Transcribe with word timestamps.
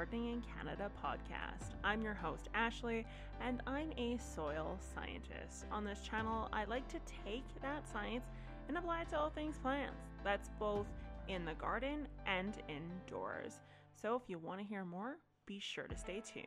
Gardening 0.00 0.32
in 0.32 0.42
Canada 0.56 0.90
podcast. 1.04 1.74
I'm 1.84 2.00
your 2.00 2.14
host, 2.14 2.48
Ashley, 2.54 3.04
and 3.46 3.62
I'm 3.66 3.92
a 3.98 4.16
soil 4.16 4.78
scientist. 4.94 5.66
On 5.70 5.84
this 5.84 6.00
channel, 6.00 6.48
I 6.54 6.64
like 6.64 6.88
to 6.88 6.98
take 7.22 7.44
that 7.60 7.86
science 7.86 8.24
and 8.68 8.78
apply 8.78 9.02
it 9.02 9.10
to 9.10 9.18
all 9.18 9.28
things 9.28 9.58
plants. 9.58 10.00
That's 10.24 10.48
both 10.58 10.86
in 11.28 11.44
the 11.44 11.52
garden 11.52 12.08
and 12.26 12.54
indoors. 12.66 13.60
So 13.94 14.14
if 14.16 14.22
you 14.26 14.38
want 14.38 14.60
to 14.60 14.66
hear 14.66 14.86
more, 14.86 15.18
be 15.44 15.60
sure 15.60 15.84
to 15.84 15.94
stay 15.94 16.22
tuned. 16.22 16.46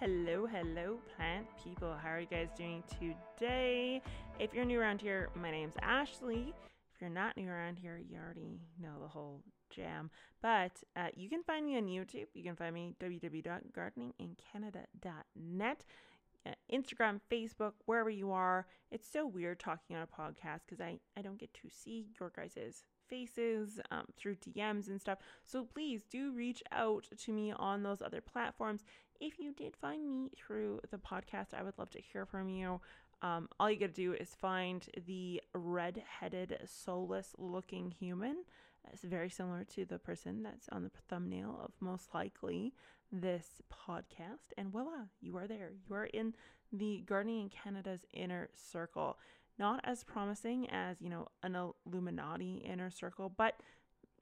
Hello, 0.00 0.48
hello, 0.50 0.98
plant 1.14 1.46
people. 1.62 1.94
How 2.02 2.08
are 2.08 2.20
you 2.20 2.26
guys 2.26 2.48
doing 2.56 2.82
today? 2.98 4.02
If 4.40 4.52
you're 4.52 4.64
new 4.64 4.80
around 4.80 5.00
here, 5.00 5.28
my 5.36 5.52
name's 5.52 5.74
Ashley. 5.80 6.52
If 7.00 7.04
you're 7.04 7.14
not 7.14 7.38
new 7.38 7.48
around 7.48 7.78
here, 7.78 7.96
you 7.96 8.18
already 8.18 8.60
know 8.78 9.00
the 9.00 9.08
whole 9.08 9.40
jam. 9.70 10.10
But 10.42 10.82
uh, 10.94 11.06
you 11.16 11.30
can 11.30 11.42
find 11.42 11.64
me 11.64 11.78
on 11.78 11.86
YouTube. 11.86 12.26
You 12.34 12.42
can 12.42 12.56
find 12.56 12.74
me 12.74 12.94
www.gardeningincanada.net. 13.00 15.84
Uh, 16.44 16.50
Instagram, 16.70 17.20
Facebook, 17.32 17.72
wherever 17.86 18.10
you 18.10 18.32
are. 18.32 18.66
It's 18.90 19.08
so 19.10 19.26
weird 19.26 19.60
talking 19.60 19.96
on 19.96 20.02
a 20.02 20.06
podcast 20.06 20.60
because 20.66 20.82
I, 20.82 20.98
I 21.16 21.22
don't 21.22 21.38
get 21.38 21.54
to 21.54 21.70
see 21.70 22.08
your 22.20 22.30
guys's 22.36 22.84
faces 23.08 23.80
um, 23.90 24.04
through 24.18 24.36
DMs 24.36 24.88
and 24.88 25.00
stuff. 25.00 25.20
So 25.46 25.64
please 25.64 26.02
do 26.10 26.32
reach 26.32 26.62
out 26.70 27.08
to 27.24 27.32
me 27.32 27.50
on 27.52 27.82
those 27.82 28.02
other 28.02 28.20
platforms. 28.20 28.84
If 29.22 29.38
you 29.38 29.54
did 29.54 29.74
find 29.74 30.06
me 30.06 30.32
through 30.36 30.80
the 30.90 30.98
podcast, 30.98 31.54
I 31.54 31.62
would 31.62 31.78
love 31.78 31.88
to 31.90 32.00
hear 32.00 32.26
from 32.26 32.50
you. 32.50 32.82
Um, 33.22 33.48
all 33.58 33.70
you 33.70 33.78
got 33.78 33.94
to 33.94 34.02
do 34.02 34.14
is 34.14 34.34
find 34.34 34.86
the 35.06 35.42
red 35.54 36.02
headed, 36.20 36.58
soulless 36.64 37.34
looking 37.38 37.90
human. 37.90 38.44
It's 38.92 39.02
very 39.02 39.28
similar 39.28 39.64
to 39.74 39.84
the 39.84 39.98
person 39.98 40.42
that's 40.42 40.68
on 40.70 40.84
the 40.84 40.90
thumbnail 41.08 41.60
of 41.62 41.72
most 41.80 42.14
likely 42.14 42.72
this 43.12 43.60
podcast. 43.70 44.52
And 44.56 44.70
voila, 44.70 45.04
you 45.20 45.36
are 45.36 45.46
there. 45.46 45.72
You 45.88 45.94
are 45.94 46.06
in 46.06 46.34
the 46.72 47.02
Gardening 47.06 47.42
in 47.42 47.48
Canada's 47.50 48.06
inner 48.12 48.48
circle. 48.54 49.18
Not 49.58 49.80
as 49.84 50.04
promising 50.04 50.70
as, 50.70 50.96
you 51.00 51.10
know, 51.10 51.28
an 51.42 51.56
Illuminati 51.86 52.64
inner 52.66 52.90
circle, 52.90 53.28
but 53.36 53.56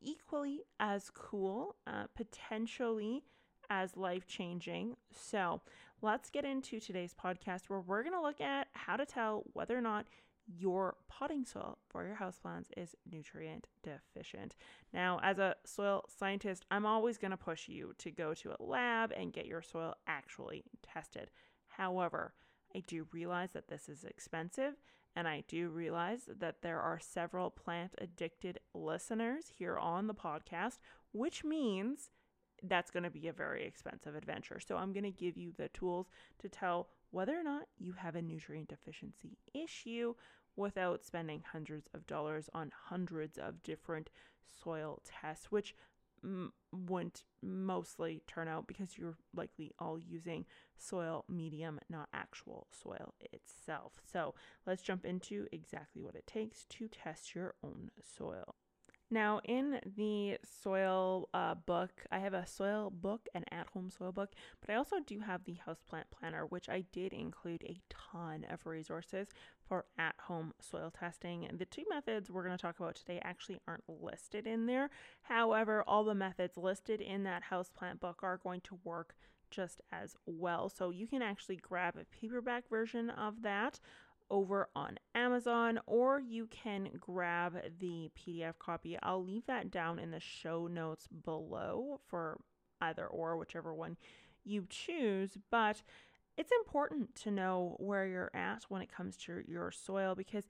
equally 0.00 0.62
as 0.80 1.10
cool, 1.10 1.77
uh, 1.86 2.05
potentially 2.16 3.22
as 3.70 3.96
life 3.96 4.27
changing. 4.27 4.96
So 5.12 5.60
let's 6.02 6.30
get 6.30 6.44
into 6.44 6.80
today's 6.80 7.14
podcast 7.14 7.62
where 7.68 7.80
we're 7.80 8.02
going 8.02 8.14
to 8.14 8.20
look 8.20 8.41
at 8.41 8.68
how 8.72 8.96
to 8.96 9.06
tell 9.06 9.44
whether 9.52 9.77
or 9.77 9.80
not 9.80 10.06
your 10.46 10.96
potting 11.08 11.44
soil 11.44 11.78
for 11.88 12.06
your 12.06 12.16
houseplants 12.16 12.66
is 12.77 12.94
nutrient 13.10 13.66
deficient. 13.82 14.56
Now, 14.94 15.20
as 15.22 15.38
a 15.38 15.56
soil 15.64 16.05
scientist, 16.08 16.64
I'm 16.70 16.86
always 16.86 17.18
going 17.18 17.33
to 17.33 17.36
push 17.36 17.68
you 17.68 17.95
to 17.98 18.11
go 18.11 18.33
to 18.34 18.52
a 18.52 18.62
lab 18.62 19.12
and 19.12 19.33
get 19.33 19.46
your 19.46 19.61
soil 19.61 19.95
actually 20.06 20.64
tested. 20.83 21.30
However, 21.67 22.33
I 22.74 22.83
do 22.86 23.06
realize 23.12 23.50
that 23.52 23.68
this 23.68 23.89
is 23.89 24.05
expensive, 24.05 24.74
and 25.14 25.28
I 25.28 25.44
do 25.48 25.68
realize 25.68 26.28
that 26.39 26.62
there 26.62 26.80
are 26.80 26.98
several 27.00 27.50
plant 27.50 27.94
addicted 27.98 28.61
listeners 28.73 29.52
here 29.58 29.77
on 29.77 30.06
the 30.06 30.14
podcast, 30.14 30.78
which 31.12 31.44
means 31.44 32.11
that's 32.63 32.91
going 32.91 33.05
to 33.05 33.11
be 33.11 33.29
a 33.29 33.33
very 33.33 33.64
expensive 33.64 34.14
adventure. 34.14 34.61
So 34.61 34.77
I'm 34.77 34.92
going 34.92 35.05
to 35.05 35.11
give 35.11 35.36
you 35.36 35.52
the 35.57 35.69
tools 35.69 36.08
to 36.41 36.48
tell 36.48 36.89
whether 37.11 37.39
or 37.39 37.42
not 37.42 37.64
you 37.79 37.92
have 37.92 38.17
a 38.17 38.23
nutrient 38.23 38.69
deficiency 38.69 39.39
issue 39.55 40.14
without 40.57 41.05
spending 41.05 41.45
hundreds 41.52 41.89
of 41.95 42.07
dollars 42.07 42.51
on 42.52 42.73
hundreds 42.89 43.39
of 43.39 43.63
different 43.63 44.11
soil 44.63 45.01
tests, 45.05 45.51
which 45.51 45.74
m- 46.23 46.52
wouldn't 46.73 47.23
mostly 47.42 48.23
turn 48.27 48.48
out 48.48 48.67
because 48.67 48.98
you're 48.98 49.17
likely 49.35 49.73
all 49.79 49.98
using 49.98 50.45
soil 50.77 51.24
medium, 51.29 51.79
not 51.89 52.08
actual 52.13 52.67
soil 52.70 53.14
itself. 53.33 53.92
So 54.13 54.35
let's 54.67 54.83
jump 54.83 55.05
into 55.05 55.47
exactly 55.52 56.02
what 56.02 56.17
it 56.17 56.27
takes 56.27 56.64
to 56.64 56.89
test 56.89 57.35
your 57.35 57.55
own 57.63 57.91
soil. 58.02 58.57
Now, 59.11 59.41
in 59.45 59.80
the 59.96 60.36
soil 60.63 61.30
uh, 61.33 61.55
book, 61.55 62.05
I 62.13 62.19
have 62.19 62.35
a 62.35 62.46
soil 62.46 62.91
book, 62.91 63.27
an 63.35 63.45
at 63.51 63.69
home 63.69 63.91
soil 63.91 64.13
book, 64.13 64.33
but 64.61 64.70
I 64.70 64.77
also 64.77 64.96
do 65.01 65.20
have 65.20 65.45
the 65.45 65.57
houseplant 65.67 66.05
planner, 66.11 66.45
which 66.45 66.69
I 66.69 66.85
did 66.92 67.14
include 67.14 67.63
a 67.63 67.80
ton 67.89 68.45
of 68.51 68.67
resources 68.67 69.29
for 69.67 69.86
at 69.98 70.14
home 70.20 70.52
soil 70.61 70.91
testing. 70.91 71.48
The 71.57 71.64
two 71.64 71.85
methods 71.89 72.30
we're 72.30 72.45
going 72.45 72.57
to 72.57 72.61
talk 72.61 72.80
about 72.80 72.97
today 72.97 73.18
actually 73.23 73.58
aren't 73.67 73.85
listed 73.89 74.47
in 74.47 74.67
there. 74.67 74.91
However, 75.23 75.83
all 75.86 76.05
the 76.05 76.14
methods 76.14 76.58
listed 76.58 77.01
in 77.01 77.23
that 77.24 77.45
houseplant 77.51 78.01
book 78.01 78.20
are 78.23 78.36
going 78.36 78.61
to 78.63 78.79
work 78.85 79.14
just 79.51 79.80
as 79.91 80.17
well. 80.27 80.68
So 80.68 80.91
you 80.91 81.07
can 81.07 81.23
actually 81.23 81.57
grab 81.57 81.97
a 81.97 82.05
paperback 82.05 82.68
version 82.68 83.08
of 83.08 83.41
that 83.41 83.80
over 84.30 84.68
on 84.77 84.98
Amazon, 85.18 85.80
or 85.86 86.20
you 86.20 86.46
can 86.46 86.90
grab 87.01 87.56
the 87.80 88.11
PDF 88.17 88.58
copy. 88.58 88.96
I'll 89.02 89.24
leave 89.24 89.46
that 89.46 89.70
down 89.70 89.98
in 89.98 90.12
the 90.12 90.20
show 90.20 90.68
notes 90.68 91.08
below 91.08 92.01
for 92.06 92.39
either 92.80 93.06
or, 93.06 93.36
whichever 93.36 93.74
one 93.74 93.96
you 94.45 94.67
choose. 94.70 95.36
But 95.51 95.83
it's 96.36 96.52
important 96.52 97.17
to 97.17 97.33
know 97.33 97.74
where 97.79 98.06
you're 98.06 98.30
at 98.33 98.64
when 98.68 98.80
it 98.80 98.92
comes 98.92 99.17
to 99.18 99.42
your 99.46 99.73
soil 99.73 100.14
because 100.14 100.45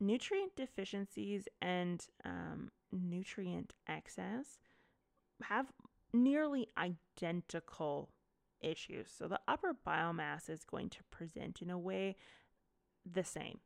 nutrient 0.00 0.56
deficiencies 0.56 1.46
and 1.60 2.06
um, 2.24 2.70
nutrient 2.90 3.74
excess 3.86 4.58
have 5.42 5.66
nearly 6.14 6.68
identical 6.78 8.08
issues. 8.62 9.12
So 9.16 9.28
the 9.28 9.40
upper 9.46 9.76
biomass 9.86 10.48
is 10.48 10.64
going 10.64 10.88
to 10.90 11.04
present 11.10 11.60
in 11.60 11.68
a 11.68 11.78
way 11.78 12.16
the 13.04 13.24
same 13.24 13.58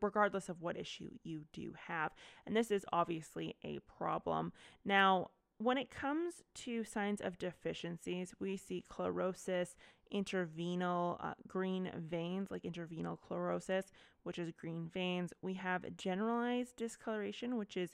regardless 0.00 0.48
of 0.48 0.60
what 0.60 0.76
issue 0.76 1.10
you 1.22 1.44
do 1.52 1.74
have. 1.86 2.12
And 2.46 2.56
this 2.56 2.70
is 2.70 2.84
obviously 2.92 3.56
a 3.64 3.78
problem. 3.80 4.52
Now, 4.84 5.30
when 5.58 5.76
it 5.76 5.90
comes 5.90 6.42
to 6.54 6.84
signs 6.84 7.20
of 7.20 7.38
deficiencies, 7.38 8.34
we 8.40 8.56
see 8.56 8.82
chlorosis, 8.90 9.74
interveinal 10.12 11.22
uh, 11.22 11.34
green 11.46 11.90
veins, 11.94 12.50
like 12.50 12.62
interveinal 12.62 13.18
chlorosis, 13.18 13.84
which 14.22 14.38
is 14.38 14.50
green 14.58 14.88
veins. 14.92 15.32
We 15.42 15.54
have 15.54 15.96
generalized 15.96 16.76
discoloration, 16.76 17.56
which 17.56 17.76
is 17.76 17.90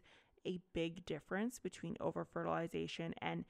a 0.46 0.60
big 0.74 1.04
difference 1.06 1.58
between 1.58 1.96
over 2.00 2.24
fertilization 2.24 3.14
and 3.18 3.44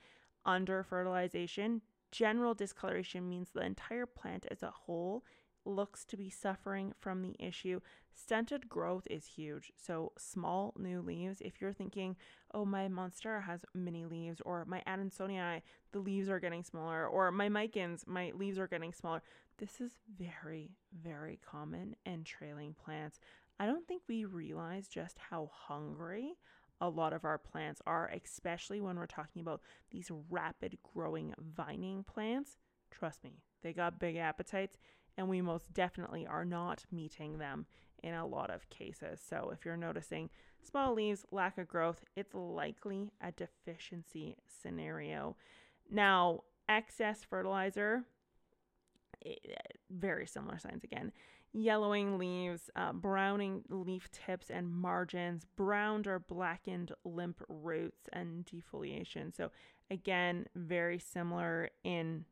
under 0.46 0.82
fertilization. 0.82 1.82
General 2.10 2.54
discoloration 2.54 3.28
means 3.28 3.50
the 3.50 3.64
entire 3.64 4.06
plant 4.06 4.46
as 4.50 4.62
a 4.62 4.70
whole 4.70 5.24
looks 5.66 6.04
to 6.06 6.16
be 6.16 6.30
suffering 6.30 6.92
from 6.98 7.22
the 7.22 7.36
issue. 7.38 7.80
Stunted 8.14 8.68
growth 8.68 9.06
is 9.10 9.26
huge. 9.26 9.72
So, 9.76 10.12
small 10.16 10.72
new 10.78 11.02
leaves, 11.02 11.40
if 11.40 11.60
you're 11.60 11.72
thinking, 11.72 12.16
oh, 12.54 12.64
my 12.64 12.88
Monstera 12.88 13.42
has 13.42 13.64
mini 13.74 14.06
leaves, 14.06 14.40
or 14.44 14.64
my 14.66 14.82
Adansonii, 14.86 15.62
the 15.92 15.98
leaves 15.98 16.28
are 16.28 16.40
getting 16.40 16.64
smaller, 16.64 17.06
or 17.06 17.30
my 17.30 17.48
Micans, 17.48 18.04
my 18.06 18.32
leaves 18.34 18.58
are 18.58 18.68
getting 18.68 18.92
smaller, 18.92 19.22
this 19.58 19.80
is 19.80 19.92
very, 20.18 20.70
very 21.02 21.38
common 21.44 21.96
in 22.04 22.24
trailing 22.24 22.74
plants. 22.74 23.18
I 23.58 23.66
don't 23.66 23.86
think 23.86 24.02
we 24.06 24.24
realize 24.24 24.88
just 24.88 25.16
how 25.30 25.50
hungry 25.52 26.34
a 26.80 26.88
lot 26.88 27.12
of 27.12 27.24
our 27.24 27.38
plants 27.38 27.80
are, 27.86 28.10
especially 28.22 28.80
when 28.80 28.96
we're 28.96 29.06
talking 29.06 29.40
about 29.40 29.62
these 29.90 30.10
rapid 30.30 30.76
growing 30.94 31.34
vining 31.38 32.04
plants. 32.04 32.58
Trust 32.90 33.24
me, 33.24 33.38
they 33.62 33.72
got 33.72 33.98
big 33.98 34.16
appetites 34.16 34.78
and 35.16 35.28
we 35.28 35.40
most 35.40 35.72
definitely 35.72 36.26
are 36.26 36.44
not 36.44 36.84
meeting 36.92 37.38
them 37.38 37.66
in 38.02 38.14
a 38.14 38.26
lot 38.26 38.50
of 38.50 38.68
cases. 38.68 39.20
So 39.26 39.50
if 39.52 39.64
you're 39.64 39.76
noticing 39.76 40.30
small 40.62 40.94
leaves, 40.94 41.24
lack 41.30 41.58
of 41.58 41.68
growth, 41.68 42.04
it's 42.14 42.34
likely 42.34 43.10
a 43.20 43.32
deficiency 43.32 44.36
scenario. 44.46 45.36
Now, 45.90 46.40
excess 46.68 47.22
fertilizer 47.22 48.04
very 49.90 50.26
similar 50.26 50.58
signs 50.58 50.84
again 50.84 51.10
yellowing 51.56 52.18
leaves, 52.18 52.70
uh, 52.76 52.92
browning 52.92 53.62
leaf 53.70 54.10
tips 54.12 54.50
and 54.50 54.70
margins, 54.70 55.46
browned 55.56 56.06
or 56.06 56.18
blackened 56.18 56.92
limp 57.04 57.42
roots, 57.48 58.08
and 58.12 58.44
defoliation. 58.44 59.34
So, 59.34 59.50
again, 59.90 60.46
very 60.54 60.98
similar 60.98 61.70
in 61.82 62.26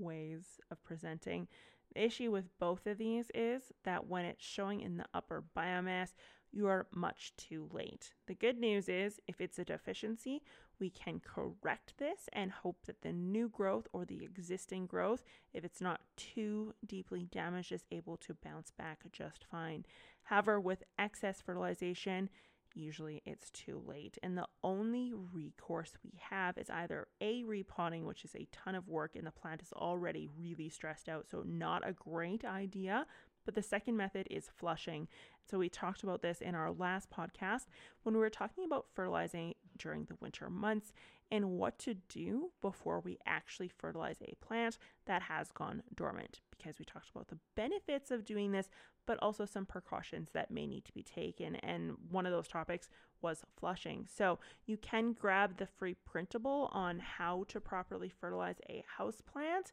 ways 0.00 0.58
of 0.70 0.82
presenting. 0.82 1.46
The 1.94 2.04
issue 2.04 2.30
with 2.30 2.56
both 2.58 2.86
of 2.86 2.98
these 2.98 3.30
is 3.34 3.72
that 3.84 4.06
when 4.06 4.24
it's 4.24 4.44
showing 4.44 4.80
in 4.80 4.96
the 4.96 5.06
upper 5.12 5.44
biomass, 5.56 6.14
you 6.52 6.66
are 6.66 6.86
much 6.92 7.32
too 7.36 7.68
late. 7.72 8.12
The 8.26 8.34
good 8.34 8.58
news 8.58 8.88
is 8.88 9.20
if 9.28 9.40
it's 9.40 9.58
a 9.58 9.64
deficiency, 9.64 10.42
we 10.80 10.90
can 10.90 11.20
correct 11.20 11.94
this 11.98 12.28
and 12.32 12.50
hope 12.50 12.78
that 12.86 13.02
the 13.02 13.12
new 13.12 13.48
growth 13.48 13.86
or 13.92 14.04
the 14.04 14.24
existing 14.24 14.86
growth, 14.86 15.22
if 15.52 15.64
it's 15.64 15.80
not 15.80 16.00
too 16.16 16.74
deeply 16.84 17.26
damaged, 17.30 17.70
is 17.70 17.84
able 17.92 18.16
to 18.18 18.34
bounce 18.34 18.72
back 18.72 19.00
just 19.12 19.44
fine. 19.50 19.84
However, 20.24 20.58
with 20.60 20.82
excess 20.98 21.40
fertilization, 21.40 22.30
usually 22.74 23.22
it's 23.24 23.50
too 23.50 23.82
late. 23.86 24.18
And 24.22 24.36
the 24.36 24.46
only 24.62 25.12
recourse 25.32 25.92
we 26.04 26.12
have 26.30 26.58
is 26.58 26.70
either 26.70 27.08
a 27.20 27.44
repotting, 27.44 28.06
which 28.06 28.24
is 28.24 28.34
a 28.34 28.48
ton 28.52 28.74
of 28.74 28.88
work 28.88 29.16
and 29.16 29.26
the 29.26 29.30
plant 29.30 29.62
is 29.62 29.72
already 29.72 30.28
really 30.38 30.68
stressed 30.68 31.08
out, 31.08 31.26
so 31.30 31.42
not 31.46 31.86
a 31.86 31.92
great 31.92 32.44
idea. 32.44 33.06
But 33.44 33.54
the 33.54 33.62
second 33.62 33.96
method 33.96 34.26
is 34.30 34.50
flushing. 34.54 35.08
So 35.50 35.58
we 35.58 35.68
talked 35.68 36.02
about 36.02 36.22
this 36.22 36.40
in 36.40 36.54
our 36.54 36.70
last 36.70 37.10
podcast 37.10 37.66
when 38.02 38.14
we 38.14 38.20
were 38.20 38.30
talking 38.30 38.64
about 38.64 38.86
fertilizing 38.94 39.54
during 39.80 40.04
the 40.04 40.16
winter 40.20 40.48
months 40.50 40.92
and 41.30 41.50
what 41.50 41.78
to 41.78 41.94
do 42.08 42.50
before 42.60 43.00
we 43.00 43.18
actually 43.26 43.68
fertilize 43.68 44.20
a 44.22 44.34
plant 44.44 44.78
that 45.06 45.22
has 45.22 45.50
gone 45.52 45.82
dormant 45.94 46.40
because 46.50 46.78
we 46.78 46.84
talked 46.84 47.10
about 47.10 47.28
the 47.28 47.38
benefits 47.56 48.10
of 48.10 48.24
doing 48.24 48.52
this 48.52 48.68
but 49.06 49.18
also 49.22 49.44
some 49.44 49.66
precautions 49.66 50.28
that 50.32 50.50
may 50.50 50.66
need 50.66 50.84
to 50.84 50.92
be 50.92 51.02
taken 51.02 51.56
and 51.56 51.92
one 52.10 52.26
of 52.26 52.32
those 52.32 52.46
topics 52.46 52.88
was 53.22 53.42
flushing. 53.58 54.06
So 54.06 54.38
you 54.66 54.76
can 54.76 55.12
grab 55.12 55.56
the 55.56 55.66
free 55.66 55.96
printable 56.04 56.70
on 56.72 56.98
how 57.00 57.44
to 57.48 57.60
properly 57.60 58.08
fertilize 58.08 58.60
a 58.68 58.84
house 58.96 59.20
plant 59.20 59.72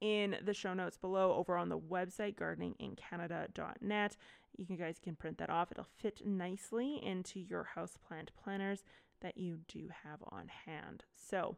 in 0.00 0.36
the 0.44 0.54
show 0.54 0.74
notes 0.74 0.98
below 0.98 1.34
over 1.34 1.56
on 1.56 1.68
the 1.68 1.78
website 1.78 2.36
gardeningincanada.net. 2.36 4.16
You 4.56 4.76
guys 4.76 4.98
can 5.02 5.16
print 5.16 5.38
that 5.38 5.50
off. 5.50 5.72
It'll 5.72 5.86
fit 5.98 6.22
nicely 6.24 7.00
into 7.02 7.40
your 7.40 7.70
houseplant 7.76 8.28
planners 8.42 8.84
that 9.20 9.36
you 9.36 9.60
do 9.68 9.88
have 10.04 10.20
on 10.30 10.48
hand. 10.66 11.04
So, 11.14 11.56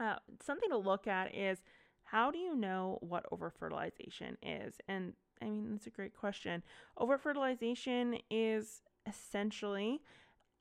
uh, 0.00 0.16
something 0.42 0.70
to 0.70 0.76
look 0.76 1.06
at 1.06 1.34
is 1.34 1.62
how 2.04 2.30
do 2.30 2.38
you 2.38 2.54
know 2.54 2.98
what 3.00 3.30
overfertilization 3.30 4.36
is? 4.42 4.74
And 4.88 5.14
I 5.40 5.46
mean, 5.46 5.72
that's 5.72 5.86
a 5.86 5.90
great 5.90 6.14
question. 6.14 6.62
Overfertilization 6.98 8.20
is 8.30 8.82
essentially 9.06 10.00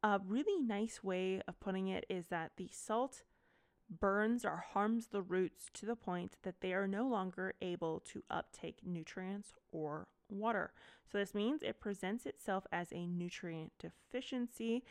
a 0.02 0.20
really 0.26 0.62
nice 0.62 1.04
way 1.04 1.42
of 1.48 1.60
putting 1.60 1.88
it 1.88 2.06
is 2.10 2.28
that 2.28 2.52
the 2.58 2.70
salt 2.72 3.24
burns 3.90 4.44
or 4.44 4.64
harms 4.74 5.08
the 5.08 5.22
roots 5.22 5.70
to 5.74 5.86
the 5.86 5.96
point 5.96 6.38
that 6.44 6.62
they 6.62 6.74
are 6.74 6.88
no 6.88 7.08
longer 7.08 7.54
able 7.62 8.00
to 8.00 8.24
uptake 8.30 8.80
nutrients 8.84 9.54
or 9.72 10.08
water. 10.30 10.74
So, 11.12 11.18
this 11.18 11.36
means 11.36 11.62
it 11.62 11.80
presents 11.80 12.26
itself 12.26 12.66
as 12.72 12.92
a 12.92 13.06
nutrient 13.06 13.74
deficiency 13.80 14.84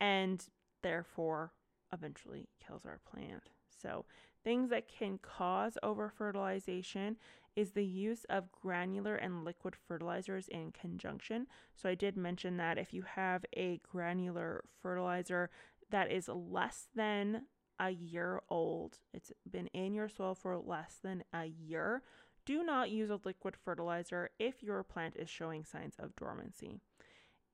and 0.00 0.46
therefore 0.82 1.52
eventually 1.92 2.48
kills 2.64 2.84
our 2.84 3.00
plant. 3.10 3.50
So, 3.82 4.04
things 4.44 4.70
that 4.70 4.88
can 4.88 5.18
cause 5.18 5.76
overfertilization 5.82 7.16
is 7.56 7.70
the 7.70 7.84
use 7.84 8.24
of 8.28 8.52
granular 8.52 9.16
and 9.16 9.44
liquid 9.44 9.74
fertilizers 9.88 10.48
in 10.48 10.72
conjunction. 10.72 11.46
So, 11.74 11.88
I 11.88 11.94
did 11.94 12.16
mention 12.16 12.56
that 12.58 12.78
if 12.78 12.92
you 12.92 13.02
have 13.02 13.44
a 13.56 13.80
granular 13.90 14.64
fertilizer 14.82 15.50
that 15.90 16.10
is 16.10 16.28
less 16.28 16.88
than 16.94 17.42
a 17.78 17.90
year 17.90 18.40
old, 18.48 18.98
it's 19.12 19.32
been 19.48 19.66
in 19.68 19.94
your 19.94 20.08
soil 20.08 20.34
for 20.34 20.56
less 20.58 20.98
than 21.02 21.24
a 21.32 21.44
year, 21.44 22.02
do 22.46 22.62
not 22.62 22.90
use 22.90 23.10
a 23.10 23.20
liquid 23.24 23.56
fertilizer 23.56 24.30
if 24.38 24.62
your 24.62 24.82
plant 24.82 25.16
is 25.16 25.28
showing 25.28 25.64
signs 25.64 25.94
of 25.98 26.14
dormancy. 26.16 26.80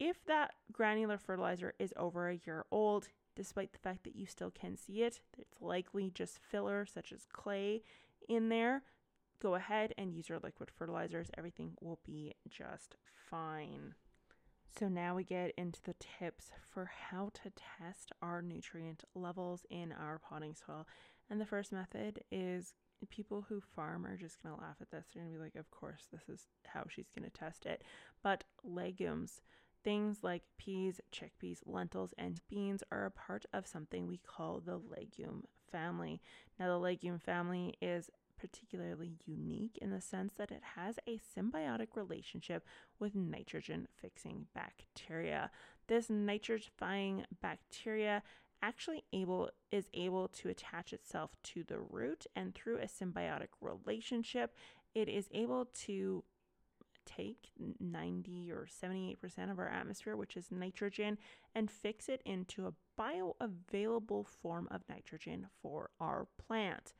If 0.04 0.24
that 0.24 0.54
granular 0.72 1.16
fertilizer 1.16 1.74
is 1.78 1.94
over 1.96 2.28
a 2.28 2.40
year 2.44 2.64
old, 2.72 3.06
despite 3.36 3.72
the 3.72 3.78
fact 3.78 4.02
that 4.02 4.16
you 4.16 4.26
still 4.26 4.50
can 4.50 4.76
see 4.76 5.04
it, 5.04 5.20
it's 5.38 5.62
likely 5.62 6.10
just 6.10 6.40
filler 6.50 6.84
such 6.84 7.12
as 7.12 7.24
clay 7.32 7.82
in 8.28 8.48
there. 8.48 8.82
Go 9.40 9.54
ahead 9.54 9.94
and 9.96 10.12
use 10.12 10.28
your 10.28 10.40
liquid 10.40 10.72
fertilizers. 10.76 11.30
Everything 11.38 11.74
will 11.80 12.00
be 12.04 12.34
just 12.50 12.96
fine. 13.30 13.94
So 14.76 14.88
now 14.88 15.14
we 15.14 15.22
get 15.22 15.52
into 15.56 15.80
the 15.84 15.94
tips 15.94 16.50
for 16.68 16.90
how 17.10 17.30
to 17.34 17.52
test 17.78 18.10
our 18.20 18.42
nutrient 18.42 19.04
levels 19.14 19.64
in 19.70 19.92
our 19.92 20.18
potting 20.18 20.56
soil. 20.56 20.88
And 21.30 21.40
the 21.40 21.46
first 21.46 21.70
method 21.70 22.24
is 22.32 22.74
people 23.08 23.46
who 23.48 23.60
farm 23.60 24.04
are 24.04 24.16
just 24.16 24.42
going 24.42 24.56
to 24.56 24.60
laugh 24.60 24.78
at 24.80 24.90
this. 24.90 25.06
They're 25.14 25.22
going 25.22 25.32
to 25.32 25.38
be 25.38 25.44
like, 25.44 25.54
of 25.54 25.70
course, 25.70 26.08
this 26.12 26.28
is 26.28 26.48
how 26.66 26.86
she's 26.88 27.12
going 27.16 27.30
to 27.30 27.38
test 27.38 27.66
it. 27.66 27.84
But 28.24 28.42
legumes, 28.64 29.40
things 29.84 30.18
like 30.22 30.42
peas, 30.58 31.00
chickpeas, 31.12 31.58
lentils, 31.66 32.14
and 32.18 32.40
beans 32.48 32.82
are 32.90 33.04
a 33.04 33.10
part 33.10 33.44
of 33.52 33.66
something 33.66 34.06
we 34.06 34.18
call 34.18 34.60
the 34.60 34.76
legume 34.76 35.44
family. 35.70 36.20
Now, 36.58 36.68
the 36.68 36.78
legume 36.78 37.18
family 37.18 37.74
is 37.80 38.10
particularly 38.38 39.12
unique 39.24 39.78
in 39.80 39.90
the 39.90 40.00
sense 40.00 40.34
that 40.34 40.50
it 40.50 40.62
has 40.74 40.98
a 41.06 41.20
symbiotic 41.36 41.88
relationship 41.94 42.66
with 42.98 43.14
nitrogen 43.14 43.86
fixing 44.00 44.46
bacteria. 44.54 45.50
This 45.86 46.08
nitrifying 46.08 47.24
bacteria 47.40 48.22
actually 48.60 49.04
able 49.12 49.50
is 49.70 49.86
able 49.94 50.28
to 50.28 50.48
attach 50.48 50.92
itself 50.92 51.30
to 51.42 51.64
the 51.64 51.78
root 51.78 52.26
and 52.36 52.54
through 52.54 52.78
a 52.78 52.86
symbiotic 52.86 53.48
relationship 53.60 54.54
it 54.94 55.08
is 55.08 55.28
able 55.32 55.66
to 55.74 56.22
take 57.16 57.50
90 57.80 58.50
or 58.52 58.66
78% 58.66 59.50
of 59.50 59.58
our 59.58 59.68
atmosphere 59.68 60.16
which 60.16 60.36
is 60.36 60.50
nitrogen 60.50 61.18
and 61.54 61.70
fix 61.70 62.08
it 62.08 62.22
into 62.24 62.66
a 62.66 62.74
bioavailable 63.00 64.26
form 64.26 64.68
of 64.70 64.82
nitrogen 64.88 65.46
for 65.60 65.90
our 66.00 66.26
plant 66.38 66.94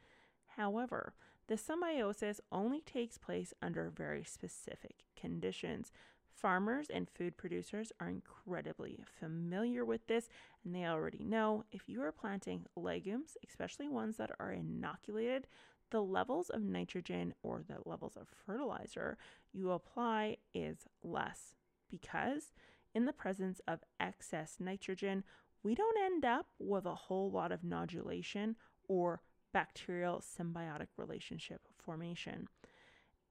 however 0.57 1.15
the 1.49 1.57
symbiosis 1.57 2.41
only 2.51 2.81
takes 2.81 3.19
place 3.19 3.53
under 3.61 3.91
very 3.91 4.25
specific 4.25 5.05
conditions. 5.21 5.93
Farmers 6.35 6.87
and 6.89 7.11
food 7.11 7.37
producers 7.37 7.93
are 8.01 8.09
incredibly 8.09 9.01
familiar 9.21 9.85
with 9.85 10.07
this, 10.07 10.29
and 10.65 10.75
they 10.75 10.87
already 10.87 11.25
know 11.25 11.65
if 11.71 11.89
you 11.89 12.03
are 12.03 12.13
planting 12.13 12.65
legumes, 12.75 13.37
especially 13.47 13.89
ones 13.89 14.17
that 14.17 14.31
are 14.41 14.53
inoculated, 14.53 15.47
the 15.93 16.03
levels 16.03 16.49
of 16.49 16.63
nitrogen 16.63 17.35
or 17.43 17.63
the 17.69 17.77
levels 17.85 18.17
of 18.17 18.27
fertilizer 18.47 19.19
you 19.53 19.71
apply 19.71 20.39
is 20.55 20.87
less 21.05 21.55
because 21.91 22.53
in 22.95 23.05
the 23.05 23.13
presence 23.13 23.61
of 23.69 23.85
excess 24.01 24.57
nitrogen, 24.59 25.23
we 25.63 25.75
don't 25.75 25.99
end 26.03 26.25
up 26.25 26.47
with 26.59 26.87
a 26.87 26.95
whole 26.95 27.31
lot 27.31 27.53
of 27.53 27.61
nodulation 27.61 28.55
or 28.89 29.21
bacterial 29.53 30.21
symbiotic 30.21 30.89
relationship 30.97 31.61
formation. 31.79 32.49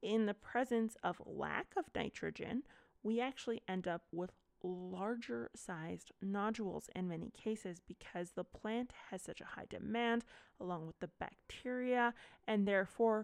In 0.04 0.28
the 0.28 0.34
presence 0.36 0.96
of 1.04 1.22
lack 1.26 1.74
of 1.76 1.86
nitrogen, 1.96 2.62
we 3.02 3.20
actually 3.20 3.64
end 3.68 3.88
up 3.88 4.04
with 4.12 4.32
larger 4.64 5.50
sized 5.56 6.12
nodules 6.22 6.90
in 6.96 7.08
many 7.08 7.32
cases 7.32 7.80
because 7.88 8.32
the 8.32 8.44
plant 8.44 8.92
has 9.10 9.22
such 9.22 9.42
a 9.42 9.46
high 9.56 9.66
demand 9.70 10.24
along 10.60 10.86
with 10.86 11.00
the 11.00 11.10
bacteria 11.20 12.14
and 12.48 12.68
therefore 12.68 13.24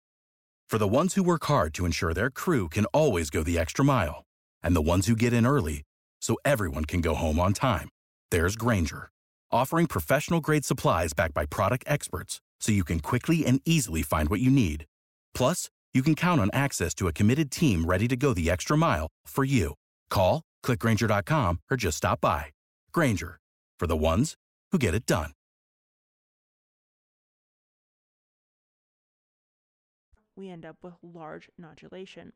for 0.68 0.78
the 0.78 0.88
ones 0.88 1.14
who 1.14 1.24
work 1.24 1.46
hard 1.46 1.74
to 1.74 1.86
ensure 1.86 2.14
their 2.14 2.30
crew 2.30 2.68
can 2.68 2.86
always 2.86 3.30
go 3.30 3.44
the 3.44 3.60
extra 3.60 3.86
mile 3.86 4.24
and 4.64 4.76
the 4.76 4.82
ones 4.82 5.08
who 5.08 5.16
get 5.16 5.34
in 5.34 5.46
early 5.46 5.84
so 6.20 6.38
everyone 6.44 6.86
can 6.86 7.02
go 7.02 7.14
home 7.14 7.40
on 7.40 7.54
time 7.54 7.90
there's 8.32 8.56
Grainger 8.56 9.10
offering 9.52 9.88
professional 9.88 10.42
grade 10.42 10.66
supplies 10.66 11.14
backed 11.14 11.34
by 11.34 11.46
product 11.46 11.84
experts 11.88 12.42
so 12.60 12.72
you 12.72 12.84
can 12.84 13.00
quickly 13.00 13.46
and 13.46 13.62
easily 13.66 14.02
find 14.02 14.30
what 14.30 14.40
you 14.40 14.50
need. 14.50 14.86
Plus, 15.34 15.70
you 15.94 16.02
can 16.02 16.16
count 16.16 16.42
on 16.42 16.50
access 16.54 16.94
to 16.96 17.08
a 17.08 17.14
committed 17.14 17.52
team 17.52 17.86
ready 17.86 18.08
to 18.08 18.16
go 18.16 18.34
the 18.34 18.50
extra 18.50 18.78
mile 18.78 19.08
for 19.26 19.44
you. 19.44 19.74
Call, 20.10 20.42
clickgrainger.com, 20.64 21.62
or 21.72 21.78
just 21.78 21.98
stop 21.98 22.22
by. 22.22 22.48
Grainger 22.92 23.40
for 23.80 23.88
the 23.88 23.98
ones 23.98 24.36
who 24.72 24.78
get 24.78 24.94
it 24.94 25.06
done. 25.06 25.32
We 30.36 30.50
end 30.50 30.66
up 30.66 30.78
with 30.84 30.94
large 31.02 31.50
nodulation. 31.60 32.32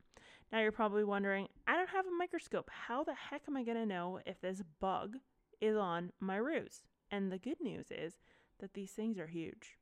Now 0.51 0.59
you're 0.59 0.71
probably 0.71 1.03
wondering, 1.03 1.47
I 1.67 1.77
don't 1.77 1.89
have 1.89 2.07
a 2.07 2.17
microscope. 2.17 2.69
How 2.87 3.03
the 3.03 3.13
heck 3.13 3.43
am 3.47 3.55
I 3.55 3.63
going 3.63 3.77
to 3.77 3.85
know 3.85 4.19
if 4.25 4.41
this 4.41 4.63
bug 4.79 5.17
is 5.59 5.77
on 5.77 6.11
my 6.19 6.37
roots? 6.37 6.81
And 7.11 7.31
the 7.31 7.37
good 7.37 7.61
news 7.61 7.91
is 7.91 8.15
that 8.59 8.73
these 8.73 8.91
things 8.91 9.19
are 9.19 9.27
huge 9.27 9.77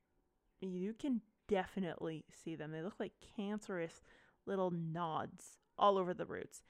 you 0.62 0.94
can 0.94 1.22
definitely 1.48 2.26
see 2.44 2.56
them. 2.56 2.72
They 2.72 2.82
look 2.82 3.00
like 3.00 3.14
cancerous 3.36 4.02
little 4.46 4.72
nods 4.72 5.58
all 5.78 5.98
over 5.98 6.14
the 6.14 6.26
roots 6.26 6.64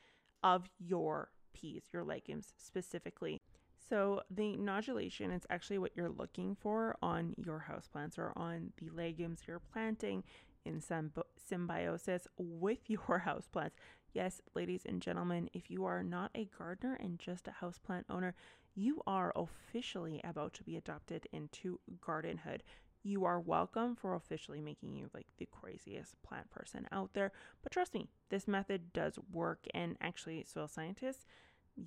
of 0.44 0.70
your 0.78 1.30
your 1.64 2.04
legumes 2.04 2.54
specifically. 2.58 3.42
So, 3.90 4.22
the 4.30 4.56
nodulation 4.56 5.36
is 5.36 5.48
actually 5.50 5.80
what 5.80 5.94
you're 5.96 6.10
looking 6.10 6.56
for 6.60 6.96
on 7.02 7.34
your 7.38 7.66
houseplants 7.70 8.20
or 8.20 8.34
on 8.36 8.72
the 8.78 8.90
legumes 8.90 9.42
you're 9.48 9.62
planting 9.74 10.24
in 10.66 10.82
symbiosis 10.82 12.28
with 12.38 12.80
your 12.88 13.24
houseplants. 13.26 13.72
Yes, 14.14 14.42
ladies 14.56 14.84
and 14.86 15.02
gentlemen, 15.02 15.50
if 15.54 15.70
you 15.70 15.86
are 15.86 16.04
not 16.04 16.32
a 16.36 16.50
gardener 16.58 16.98
and 17.00 17.20
just 17.20 17.48
a 17.48 17.56
houseplant 17.64 18.04
owner, 18.10 18.36
you 18.76 19.02
are 19.08 19.34
officially 19.36 20.22
about 20.24 20.54
to 20.56 20.64
be 20.64 20.78
adopted 20.78 21.28
into 21.32 21.80
gardenhood. 22.02 22.64
You 23.04 23.26
are 23.26 23.40
welcome 23.40 23.96
for 23.96 24.16
officially 24.16 24.62
making 24.62 24.96
you 24.96 25.10
like 25.14 25.28
the 25.38 25.48
craziest 25.48 26.22
plant 26.22 26.50
person 26.50 26.88
out 26.92 27.14
there. 27.14 27.32
But 27.64 27.72
trust 27.72 27.94
me, 27.94 28.08
this 28.30 28.48
method 28.48 28.92
does 28.94 29.18
work, 29.32 29.66
and 29.74 29.96
actually, 30.02 30.44
soil 30.48 30.68
scientists 30.68 31.26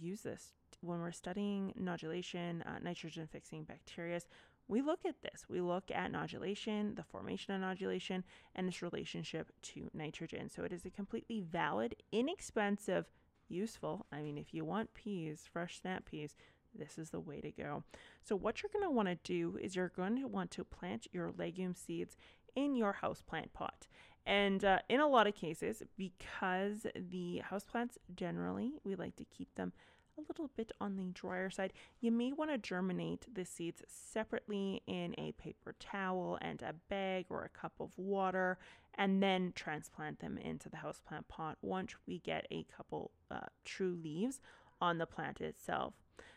use 0.01 0.23
this 0.23 0.53
when 0.83 1.01
we're 1.01 1.13
studying 1.13 1.73
nodulation, 1.81 2.67
uh, 2.67 2.79
nitrogen 2.83 3.29
fixing 3.31 3.65
bacteria, 3.65 4.21
we 4.69 4.83
look 4.83 5.01
at 5.07 5.23
this. 5.23 5.45
We 5.49 5.61
look 5.61 5.91
at 5.91 6.13
nodulation, 6.13 6.97
the 6.97 7.03
formation 7.03 7.55
of 7.55 7.61
nodulation, 7.61 8.23
and 8.55 8.69
its 8.69 8.83
relationship 8.83 9.53
to 9.63 9.91
nitrogen. 9.95 10.49
So 10.49 10.65
it 10.65 10.73
is 10.73 10.85
a 10.85 10.91
completely 10.91 11.41
valid, 11.41 11.97
inexpensive, 12.11 13.07
useful. 13.49 14.07
I 14.13 14.23
mean, 14.23 14.39
if 14.39 14.55
you 14.55 14.65
want 14.65 14.95
peas, 14.95 15.45
fresh 15.51 15.81
snap 15.81 16.07
peas, 16.07 16.37
this 16.75 16.99
is 16.99 17.11
the 17.11 17.21
way 17.21 17.41
to 17.41 17.51
go. 17.51 17.85
So, 18.23 18.35
what 18.35 18.63
you're 18.63 18.71
going 18.73 18.87
to 18.87 18.91
want 18.91 19.09
to 19.09 19.19
do 19.25 19.59
is 19.61 19.77
you're 19.77 19.93
going 19.95 20.17
to 20.17 20.27
want 20.27 20.51
to 20.53 20.65
plant 20.65 21.07
your 21.13 21.31
legume 21.37 21.75
seeds 21.75 22.17
in 22.57 22.75
your 22.75 22.97
houseplant 23.03 23.53
pot. 23.53 23.87
And 24.25 24.65
uh, 24.65 24.79
in 24.89 25.01
a 25.01 25.09
lot 25.09 25.27
of 25.27 25.35
cases, 25.35 25.83
because 25.97 26.87
the 26.95 27.43
houseplants 27.51 27.99
generally, 28.15 28.75
we 28.85 28.95
like 28.95 29.17
to 29.17 29.25
keep 29.25 29.55
them 29.57 29.73
a 30.19 30.21
little 30.21 30.51
bit 30.57 30.73
on 30.81 30.97
the 30.97 31.11
drier 31.13 31.51
side, 31.51 31.73
you 32.01 32.13
may 32.13 32.33
want 32.33 32.51
to 32.51 32.59
germinate 32.59 33.27
the 33.35 33.45
seeds 33.45 33.83
separately 33.89 34.83
in 34.87 35.15
a 35.19 35.33
paper 35.33 35.75
towel 35.81 36.39
and 36.41 36.63
a 36.63 36.75
bag 36.89 37.27
or 37.31 37.45
a 37.45 37.49
cup 37.49 37.73
of 37.81 37.97
water, 37.97 38.59
and 38.95 39.23
then 39.23 39.53
transplant 39.55 40.21
them 40.21 40.39
into 40.39 40.69
the 40.69 40.77
houseplant 40.77 41.27
pot 41.29 41.57
once 41.63 41.95
we 42.07 42.19
get 42.19 42.47
a 42.51 42.67
couple 42.77 43.11
uh, 43.31 43.41
true 43.65 43.99
leaves 44.03 44.41
on 44.81 44.99
the 44.99 45.07
plant 45.07 45.41
itself. 45.41 45.95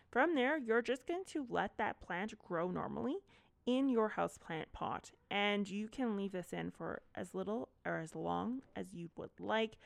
From 0.09 0.35
there, 0.35 0.57
you're 0.57 0.81
just 0.81 1.05
going 1.05 1.25
to 1.27 1.45
let 1.49 1.77
that 1.77 1.99
plant 1.99 2.33
grow 2.39 2.71
normally 2.71 3.17
in 3.65 3.89
your 3.89 4.13
houseplant 4.17 4.65
pot, 4.73 5.11
and 5.31 5.69
you 5.69 5.87
can 5.87 6.15
leave 6.15 6.31
this 6.31 6.53
in 6.53 6.71
for 6.71 7.01
as 7.15 7.33
little 7.33 7.69
or 7.85 7.97
as 7.97 8.15
long 8.15 8.61
as 8.75 8.93
you 8.93 9.09
would 9.15 9.31
like. 9.39 9.77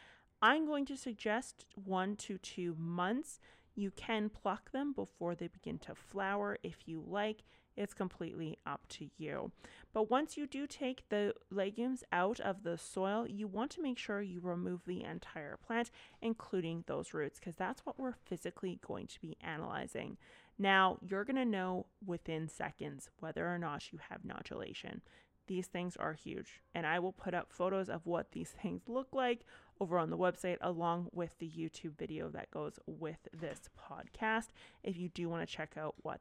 I'm 0.42 0.66
going 0.66 0.86
to 0.88 0.98
suggest 0.98 1.66
one 1.76 2.16
to 2.18 2.38
two 2.38 2.76
months 2.78 3.40
you 3.76 3.92
can 3.92 4.30
pluck 4.30 4.72
them 4.72 4.92
before 4.94 5.36
they 5.36 5.48
begin 5.48 5.78
to 5.80 5.96
flower 5.96 6.58
if 6.64 6.88
you 6.88 7.04
like. 7.06 7.44
It's 7.80 7.94
completely 7.94 8.58
up 8.66 8.82
to 8.90 9.08
you. 9.18 9.54
But 9.94 10.12
once 10.12 10.36
you 10.36 10.46
do 10.46 10.68
take 10.68 11.08
the 11.08 11.34
legumes 11.50 12.04
out 12.12 12.42
of 12.42 12.64
the 12.64 12.78
soil, 12.78 13.26
you 13.26 13.48
want 13.48 13.72
to 13.72 13.82
make 13.82 13.98
sure 13.98 14.22
you 14.22 14.42
remove 14.42 14.82
the 14.86 15.02
entire 15.06 15.58
plant, 15.66 15.90
including 16.22 16.84
those 16.88 17.14
roots, 17.14 17.40
because 17.40 17.56
that's 17.56 17.86
what 17.86 17.98
we're 17.98 18.16
physically 18.26 18.80
going 18.86 19.08
to 19.08 19.22
be 19.22 19.38
analyzing. 19.42 20.18
Now, 20.58 20.98
you're 21.02 21.24
going 21.24 21.38
to 21.38 21.46
know 21.46 21.86
within 22.06 22.50
seconds 22.50 23.10
whether 23.20 23.48
or 23.48 23.58
not 23.58 23.94
you 23.94 24.00
have 24.10 24.24
nodulation. 24.24 25.00
These 25.48 25.68
things 25.68 25.96
are 25.96 26.14
huge, 26.14 26.62
and 26.76 26.86
I 26.86 27.00
will 27.00 27.14
put 27.14 27.34
up 27.34 27.52
photos 27.52 27.90
of 27.90 28.06
what 28.06 28.34
these 28.34 28.50
things 28.62 28.82
look 28.88 29.08
like 29.14 29.46
over 29.80 29.98
on 29.98 30.10
the 30.10 30.18
website 30.18 30.58
along 30.60 31.08
with 31.14 31.40
the 31.40 31.50
YouTube 31.50 31.98
video 31.98 32.28
that 32.28 32.52
goes 32.52 32.78
with 32.86 33.30
this 33.34 33.70
podcast 33.80 34.48
if 34.84 34.98
you 34.98 35.08
do 35.08 35.30
want 35.30 35.48
to 35.48 35.56
check 35.56 35.76
out 35.78 35.96
what 36.02 36.20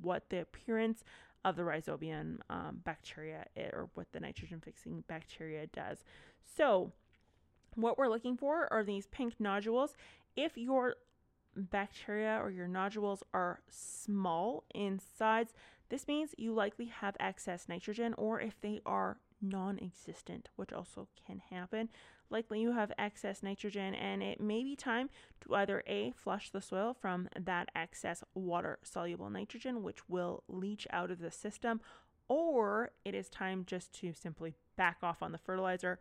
what 0.00 0.28
the 0.30 0.40
appearance 0.40 1.04
of 1.44 1.56
the 1.56 1.62
rhizobium 1.62 2.38
um, 2.48 2.80
bacteria 2.84 3.46
or 3.56 3.88
what 3.94 4.06
the 4.12 4.20
nitrogen 4.20 4.60
fixing 4.64 5.04
bacteria 5.08 5.66
does. 5.68 6.04
So, 6.56 6.92
what 7.74 7.98
we're 7.98 8.08
looking 8.08 8.36
for 8.36 8.72
are 8.72 8.84
these 8.84 9.06
pink 9.08 9.34
nodules. 9.38 9.94
If 10.36 10.56
your 10.56 10.96
bacteria 11.56 12.38
or 12.40 12.50
your 12.50 12.68
nodules 12.68 13.22
are 13.32 13.60
small 13.68 14.64
in 14.74 15.00
size, 15.18 15.54
this 15.94 16.08
means 16.08 16.34
you 16.36 16.52
likely 16.52 16.86
have 16.86 17.16
excess 17.20 17.68
nitrogen, 17.68 18.14
or 18.18 18.40
if 18.40 18.60
they 18.60 18.80
are 18.84 19.18
non 19.40 19.78
existent, 19.78 20.48
which 20.56 20.72
also 20.72 21.06
can 21.24 21.40
happen, 21.50 21.88
likely 22.30 22.60
you 22.60 22.72
have 22.72 22.90
excess 22.98 23.44
nitrogen, 23.44 23.94
and 23.94 24.20
it 24.20 24.40
may 24.40 24.64
be 24.64 24.74
time 24.74 25.08
to 25.40 25.54
either 25.54 25.84
A, 25.86 26.10
flush 26.16 26.50
the 26.50 26.60
soil 26.60 26.96
from 27.00 27.28
that 27.38 27.68
excess 27.76 28.24
water 28.34 28.80
soluble 28.82 29.30
nitrogen, 29.30 29.84
which 29.84 30.08
will 30.08 30.42
leach 30.48 30.84
out 30.90 31.12
of 31.12 31.20
the 31.20 31.30
system, 31.30 31.80
or 32.26 32.90
it 33.04 33.14
is 33.14 33.28
time 33.28 33.62
just 33.64 33.92
to 34.00 34.12
simply 34.12 34.56
back 34.76 34.96
off 35.00 35.22
on 35.22 35.30
the 35.30 35.38
fertilizer 35.38 36.00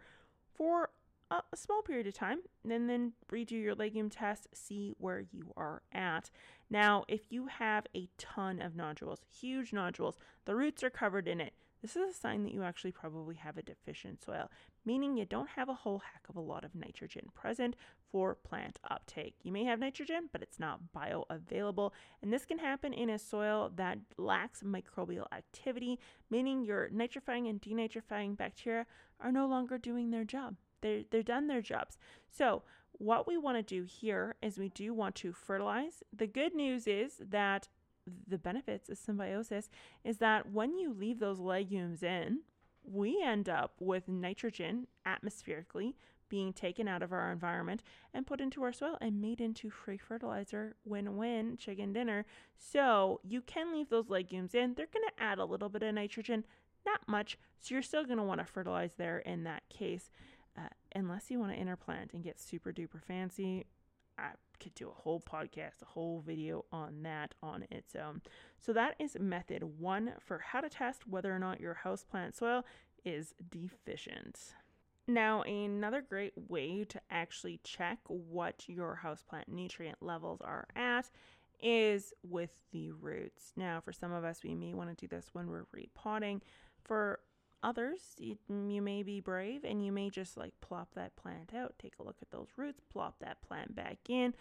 for 0.56 0.90
a, 1.34 1.44
a 1.52 1.58
small 1.58 1.82
period 1.82 2.08
of 2.08 2.14
time 2.14 2.40
and 2.70 2.90
then 2.90 3.14
redo 3.32 3.52
your 3.52 3.76
legume 3.76 4.10
test, 4.10 4.48
see 4.54 4.94
where 4.98 5.20
you 5.32 5.52
are 5.58 5.82
at. 5.92 6.30
Now, 6.70 7.04
if 7.08 7.32
you 7.32 7.48
have 7.48 7.86
a 7.96 8.10
ton 8.18 8.62
of 8.62 8.76
nodules, 8.76 9.22
huge 9.30 9.74
nodules, 9.74 10.18
the 10.46 10.56
roots 10.56 10.84
are 10.84 10.90
covered 10.90 11.28
in 11.28 11.42
it, 11.42 11.54
this 11.84 11.98
is 11.98 12.16
a 12.16 12.18
sign 12.18 12.44
that 12.44 12.54
you 12.54 12.64
actually 12.64 12.94
probably 12.94 13.36
have 13.36 13.58
a 13.58 13.62
deficient 13.62 14.24
soil, 14.24 14.50
meaning 14.86 15.18
you 15.18 15.26
don't 15.26 15.50
have 15.50 15.68
a 15.68 15.74
whole 15.74 16.00
heck 16.00 16.30
of 16.30 16.38
a 16.38 16.40
lot 16.40 16.64
of 16.64 16.74
nitrogen 16.74 17.28
present 17.36 17.76
for 18.10 18.36
plant 18.36 18.80
uptake. 18.90 19.36
You 19.44 19.52
may 19.52 19.66
have 19.66 19.80
nitrogen, 19.80 20.30
but 20.32 20.42
it's 20.42 20.62
not 20.62 20.80
bioavailable, 20.96 21.92
and 22.22 22.32
this 22.32 22.46
can 22.46 22.60
happen 22.60 22.94
in 22.94 23.10
a 23.10 23.20
soil 23.20 23.70
that 23.76 23.98
lacks 24.18 24.64
microbial 24.64 25.26
activity, 25.34 26.00
meaning 26.30 26.64
your 26.64 26.88
nitrifying 26.88 27.50
and 27.50 27.62
denitrifying 27.62 28.38
bacteria 28.38 28.86
are 29.20 29.34
no 29.34 29.46
longer 29.46 29.78
doing 29.78 30.10
their 30.10 30.24
job. 30.24 30.56
They're, 30.84 31.02
they're 31.10 31.24
done 31.24 31.48
their 31.48 31.62
jobs. 31.62 31.98
So, 32.30 32.62
what 33.00 33.28
we 33.28 33.38
want 33.38 33.58
to 33.58 33.64
do 33.64 33.86
here 33.86 34.36
is 34.44 34.60
we 34.60 34.70
do 34.70 34.94
want 34.94 35.16
to 35.16 35.34
fertilize. 35.34 36.04
The 36.16 36.28
good 36.28 36.54
news 36.54 36.86
is 36.86 37.16
that 37.28 37.68
the 38.28 38.38
benefits 38.38 38.88
of 38.88 39.00
symbiosis 39.00 39.70
is 40.04 40.18
that 40.18 40.52
when 40.52 40.78
you 40.78 40.94
leave 40.94 41.20
those 41.20 41.40
legumes 41.40 42.04
in, 42.04 42.42
we 42.84 43.22
end 43.24 43.50
up 43.50 43.74
with 43.80 44.08
nitrogen 44.08 44.88
atmospherically 45.06 45.96
being 46.30 46.52
taken 46.52 46.88
out 46.88 47.04
of 47.04 47.14
our 47.14 47.32
environment 47.32 47.84
and 48.14 48.26
put 48.26 48.42
into 48.42 48.64
our 48.64 48.74
soil 48.74 48.98
and 49.00 49.22
made 49.22 49.40
into 49.40 49.70
free 49.70 49.98
fertilizer 49.98 50.76
win 50.84 51.16
win 51.16 51.56
chicken 51.58 51.94
dinner. 51.94 52.26
So 52.58 53.20
you 53.24 53.42
can 53.42 53.72
leave 53.72 53.90
those 53.90 54.10
legumes 54.10 54.56
in. 54.56 54.74
They're 54.74 54.88
going 54.92 55.08
to 55.08 55.24
add 55.24 55.38
a 55.38 55.46
little 55.46 55.70
bit 55.70 55.84
of 55.84 55.94
nitrogen, 55.94 56.44
not 56.86 57.02
much. 57.08 57.38
So 57.60 57.76
you're 57.76 57.84
still 57.84 58.04
going 58.04 58.18
to 58.18 58.24
want 58.24 58.40
to 58.40 58.46
fertilize 58.46 58.94
there 58.98 59.20
in 59.20 59.44
that 59.44 59.64
case. 59.70 60.10
Uh, 60.58 60.70
unless 60.96 61.32
you 61.32 61.40
want 61.40 61.52
to 61.52 61.58
interplant 61.58 62.14
and 62.14 62.24
get 62.24 62.40
super 62.40 62.72
duper 62.72 63.02
fancy, 63.02 63.66
I 64.18 64.32
could 64.60 64.76
do 64.76 64.90
a 64.90 65.02
whole 65.02 65.20
podcast, 65.20 65.82
a 65.82 65.86
whole 65.86 66.24
video 66.26 66.66
on 66.72 67.04
that 67.04 67.34
on 67.42 67.66
its 67.72 67.96
own. 67.96 68.22
So 68.60 68.72
that 68.74 68.96
is 69.00 69.18
method 69.20 69.80
one 69.80 70.14
for 70.20 70.40
how 70.40 70.62
to 70.62 70.70
test 70.70 71.08
whether 71.08 71.36
or 71.36 71.40
not 71.40 71.60
your 71.60 71.80
houseplant 71.84 72.36
soil 72.36 72.64
is 73.04 73.34
deficient. 73.50 74.54
Now, 75.08 75.42
another 75.42 76.02
great 76.02 76.34
way 76.48 76.86
to 76.86 77.02
actually 77.10 77.60
check 77.64 78.00
what 78.08 78.64
your 78.68 79.02
houseplant 79.04 79.50
nutrient 79.50 80.02
levels 80.02 80.40
are 80.40 80.66
at 80.76 81.10
is 81.62 82.14
with 82.24 82.52
the 82.72 82.92
roots. 82.92 83.52
Now, 83.58 83.82
for 83.82 83.92
some 83.92 84.14
of 84.14 84.24
us, 84.24 84.44
we 84.44 84.56
may 84.56 84.74
want 84.74 84.90
to 84.90 84.96
do 84.96 85.14
this 85.14 85.30
when 85.34 85.50
we're 85.50 85.66
repotting. 85.74 86.42
For 86.84 87.20
Others, 87.64 88.02
you, 88.20 88.38
you 88.50 88.82
may 88.82 89.04
be 89.04 89.22
brave 89.22 89.64
and 89.64 89.86
you 89.86 89.92
may 89.92 90.10
just 90.10 90.36
like 90.36 90.54
plop 90.60 90.94
that 90.96 91.16
plant 91.16 91.54
out, 91.56 91.74
take 91.80 91.94
a 92.00 92.04
look 92.04 92.18
at 92.22 92.30
those 92.30 92.50
roots, 92.58 92.82
plop 92.92 93.16
that 93.22 93.42
plant 93.42 93.74
back 93.74 93.98
in. 94.10 94.34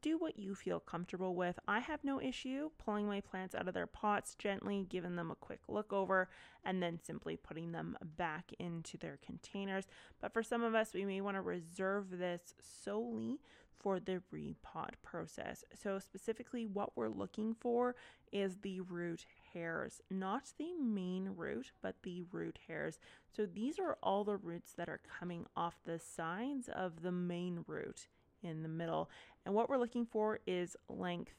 Do 0.00 0.16
what 0.18 0.38
you 0.38 0.54
feel 0.54 0.80
comfortable 0.80 1.34
with. 1.34 1.58
I 1.68 1.78
have 1.78 2.02
no 2.02 2.20
issue 2.20 2.70
pulling 2.78 3.06
my 3.06 3.20
plants 3.20 3.54
out 3.54 3.68
of 3.68 3.74
their 3.74 3.86
pots 3.86 4.34
gently, 4.36 4.84
giving 4.88 5.14
them 5.14 5.30
a 5.30 5.36
quick 5.36 5.60
look 5.68 5.92
over, 5.92 6.28
and 6.64 6.82
then 6.82 6.98
simply 7.04 7.36
putting 7.36 7.70
them 7.70 7.96
back 8.16 8.52
into 8.58 8.96
their 8.96 9.18
containers. 9.24 9.86
But 10.20 10.32
for 10.32 10.42
some 10.42 10.62
of 10.62 10.74
us, 10.74 10.92
we 10.92 11.04
may 11.04 11.20
want 11.20 11.36
to 11.36 11.40
reserve 11.40 12.18
this 12.18 12.54
solely 12.60 13.38
for 13.78 14.00
the 14.00 14.22
repot 14.34 14.94
process. 15.02 15.64
So, 15.80 15.98
specifically, 15.98 16.66
what 16.66 16.96
we're 16.96 17.08
looking 17.08 17.54
for 17.60 17.94
is 18.32 18.56
the 18.62 18.80
root 18.80 19.26
hairs, 19.52 20.00
not 20.10 20.52
the 20.58 20.72
main 20.80 21.30
root, 21.36 21.72
but 21.82 21.96
the 22.02 22.24
root 22.32 22.58
hairs. 22.66 22.98
So 23.34 23.46
these 23.46 23.78
are 23.78 23.98
all 24.02 24.24
the 24.24 24.36
roots 24.36 24.72
that 24.76 24.88
are 24.88 25.00
coming 25.18 25.46
off 25.56 25.74
the 25.84 25.98
sides 25.98 26.68
of 26.68 27.02
the 27.02 27.12
main 27.12 27.64
root 27.66 28.06
in 28.42 28.62
the 28.62 28.68
middle. 28.68 29.10
And 29.44 29.54
what 29.54 29.68
we're 29.68 29.78
looking 29.78 30.06
for 30.06 30.40
is 30.46 30.76
length. 30.88 31.34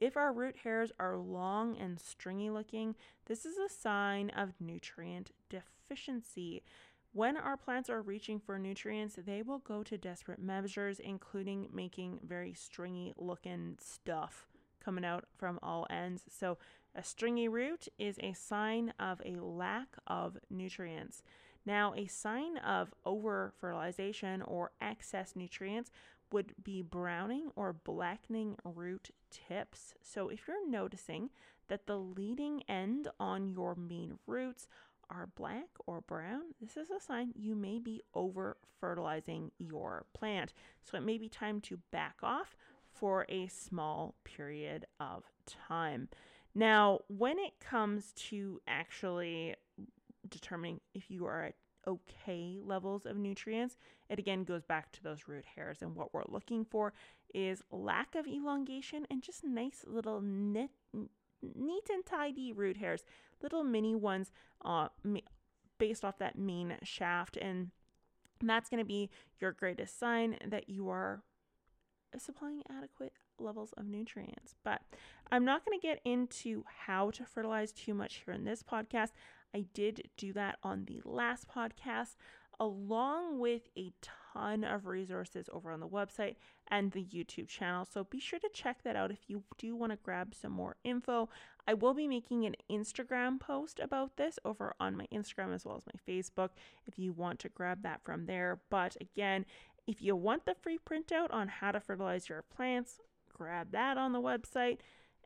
If 0.00 0.16
our 0.16 0.32
root 0.32 0.56
hairs 0.64 0.92
are 0.98 1.16
long 1.16 1.76
and 1.78 1.98
stringy 1.98 2.50
looking, 2.50 2.96
this 3.26 3.46
is 3.46 3.56
a 3.56 3.72
sign 3.72 4.30
of 4.30 4.52
nutrient 4.60 5.30
deficiency. 5.48 6.62
when 7.12 7.36
our 7.38 7.56
plants 7.56 7.88
are 7.88 8.02
reaching 8.02 8.38
for 8.38 8.58
nutrients, 8.58 9.18
they 9.24 9.40
will 9.40 9.60
go 9.60 9.82
to 9.82 9.96
desperate 9.96 10.38
measures, 10.38 11.00
including 11.00 11.66
making 11.72 12.20
very 12.22 12.52
stringy 12.52 13.14
looking 13.16 13.78
stuff 13.80 14.46
coming 14.84 15.04
out 15.04 15.24
from 15.38 15.58
all 15.62 15.86
ends. 15.88 16.24
So, 16.28 16.58
a 16.96 17.04
stringy 17.04 17.46
root 17.46 17.88
is 17.98 18.18
a 18.20 18.32
sign 18.32 18.92
of 18.98 19.20
a 19.24 19.42
lack 19.42 19.96
of 20.06 20.38
nutrients. 20.50 21.22
Now, 21.66 21.92
a 21.94 22.06
sign 22.06 22.56
of 22.58 22.94
over 23.04 23.52
fertilization 23.60 24.40
or 24.42 24.70
excess 24.80 25.36
nutrients 25.36 25.90
would 26.32 26.54
be 26.62 26.80
browning 26.80 27.50
or 27.54 27.72
blackening 27.72 28.56
root 28.64 29.10
tips. 29.30 29.94
So, 30.00 30.28
if 30.28 30.48
you're 30.48 30.68
noticing 30.68 31.30
that 31.68 31.86
the 31.86 31.98
leading 31.98 32.62
end 32.68 33.08
on 33.20 33.48
your 33.48 33.74
main 33.74 34.18
roots 34.26 34.66
are 35.10 35.28
black 35.34 35.68
or 35.86 36.00
brown, 36.00 36.42
this 36.60 36.76
is 36.76 36.90
a 36.90 37.00
sign 37.00 37.32
you 37.36 37.54
may 37.54 37.78
be 37.78 38.00
over 38.14 38.56
fertilizing 38.80 39.50
your 39.58 40.06
plant. 40.14 40.52
So, 40.82 40.96
it 40.96 41.02
may 41.02 41.18
be 41.18 41.28
time 41.28 41.60
to 41.62 41.78
back 41.90 42.16
off 42.22 42.56
for 42.92 43.26
a 43.28 43.48
small 43.48 44.14
period 44.24 44.86
of 44.98 45.24
time. 45.46 46.08
Now, 46.56 47.00
when 47.08 47.38
it 47.38 47.60
comes 47.60 48.12
to 48.30 48.62
actually 48.66 49.54
determining 50.26 50.80
if 50.94 51.10
you 51.10 51.26
are 51.26 51.44
at 51.44 51.54
okay 51.86 52.58
levels 52.64 53.04
of 53.04 53.18
nutrients, 53.18 53.76
it 54.08 54.18
again 54.18 54.42
goes 54.42 54.64
back 54.64 54.90
to 54.92 55.02
those 55.02 55.28
root 55.28 55.44
hairs. 55.54 55.82
And 55.82 55.94
what 55.94 56.14
we're 56.14 56.24
looking 56.26 56.64
for 56.64 56.94
is 57.34 57.62
lack 57.70 58.14
of 58.14 58.26
elongation 58.26 59.06
and 59.10 59.22
just 59.22 59.44
nice 59.44 59.84
little 59.86 60.22
knit, 60.22 60.70
neat 60.94 61.90
and 61.90 62.06
tidy 62.06 62.54
root 62.54 62.78
hairs, 62.78 63.04
little 63.42 63.62
mini 63.62 63.94
ones 63.94 64.32
uh, 64.64 64.88
based 65.76 66.06
off 66.06 66.16
that 66.20 66.38
main 66.38 66.78
shaft. 66.82 67.36
And 67.36 67.70
that's 68.42 68.70
going 68.70 68.82
to 68.82 68.86
be 68.86 69.10
your 69.40 69.52
greatest 69.52 69.98
sign 69.98 70.38
that 70.42 70.70
you 70.70 70.88
are 70.88 71.22
supplying 72.20 72.62
adequate 72.70 73.12
levels 73.38 73.72
of 73.76 73.86
nutrients. 73.86 74.54
But 74.64 74.82
I'm 75.30 75.44
not 75.44 75.64
going 75.64 75.78
to 75.78 75.86
get 75.86 76.00
into 76.04 76.64
how 76.86 77.10
to 77.10 77.24
fertilize 77.24 77.72
too 77.72 77.94
much 77.94 78.22
here 78.24 78.34
in 78.34 78.44
this 78.44 78.62
podcast. 78.62 79.10
I 79.54 79.66
did 79.74 80.08
do 80.16 80.32
that 80.34 80.58
on 80.62 80.84
the 80.84 81.00
last 81.04 81.48
podcast, 81.48 82.16
along 82.58 83.38
with 83.38 83.68
a 83.76 83.92
ton 84.34 84.64
of 84.64 84.86
resources 84.86 85.48
over 85.52 85.70
on 85.70 85.80
the 85.80 85.88
website 85.88 86.36
and 86.68 86.92
the 86.92 87.04
YouTube 87.04 87.48
channel. 87.48 87.84
So 87.84 88.04
be 88.04 88.20
sure 88.20 88.38
to 88.38 88.48
check 88.52 88.82
that 88.82 88.96
out 88.96 89.10
if 89.10 89.28
you 89.28 89.44
do 89.58 89.74
want 89.76 89.92
to 89.92 89.98
grab 90.02 90.34
some 90.34 90.52
more 90.52 90.76
info. 90.84 91.28
I 91.68 91.74
will 91.74 91.94
be 91.94 92.08
making 92.08 92.44
an 92.44 92.54
Instagram 92.70 93.40
post 93.40 93.80
about 93.80 94.16
this 94.16 94.38
over 94.44 94.74
on 94.78 94.96
my 94.96 95.06
Instagram 95.12 95.54
as 95.54 95.64
well 95.64 95.76
as 95.76 95.86
my 95.86 96.12
Facebook 96.12 96.50
if 96.86 96.98
you 96.98 97.12
want 97.12 97.40
to 97.40 97.48
grab 97.48 97.82
that 97.82 98.02
from 98.04 98.26
there. 98.26 98.60
But 98.70 98.96
again, 99.00 99.46
if 99.86 100.02
you 100.02 100.16
want 100.16 100.46
the 100.46 100.54
free 100.54 100.78
printout 100.78 101.32
on 101.32 101.48
how 101.48 101.72
to 101.72 101.80
fertilize 101.80 102.28
your 102.28 102.42
plants, 102.42 103.00
grab 103.32 103.70
that 103.72 103.96
on 103.96 104.12
the 104.12 104.20
website. 104.20 104.78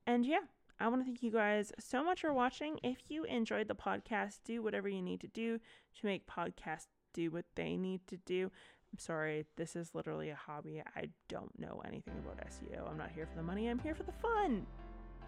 And 0.07 0.27
yeah, 0.27 0.41
I 0.79 0.89
want 0.89 1.03
to 1.03 1.05
thank 1.05 1.23
you 1.23 1.31
guys 1.31 1.73
so 1.79 2.05
much 2.05 2.21
for 2.23 2.33
watching. 2.33 2.79
If 2.83 3.11
you 3.11 3.25
enjoyed 3.25 3.69
the 3.69 3.75
podcast, 3.75 4.41
do 4.45 4.63
whatever 4.63 4.89
you 4.89 5.03
need 5.03 5.21
to 5.21 5.29
do 5.29 5.59
to 5.59 6.07
make 6.07 6.27
podcasts 6.27 6.87
do 7.13 7.31
what 7.31 7.45
they 7.55 7.77
need 7.77 8.07
to 8.09 8.17
do. 8.19 8.51
I'm 8.93 8.99
sorry, 8.99 9.47
this 9.57 9.77
is 9.77 9.95
literally 9.95 10.31
a 10.31 10.35
hobby. 10.35 10.83
I 10.97 11.11
don't 11.29 11.57
know 11.59 11.83
anything 11.87 12.15
about 12.19 12.45
SEO. 12.49 12.91
I'm 12.91 12.99
not 12.99 13.11
here 13.11 13.27
for 13.27 13.37
the 13.37 13.43
money, 13.43 13.69
I'm 13.69 13.79
here 13.79 13.95
for 13.95 14.03
the 14.03 14.13
fun. 14.13 14.67